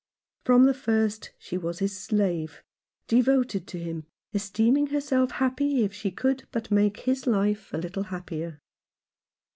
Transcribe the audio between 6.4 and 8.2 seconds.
but make his life a little